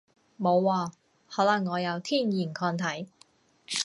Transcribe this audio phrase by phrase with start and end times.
[0.39, 0.91] 冇喎，
[1.29, 3.07] 可能我有天然抗體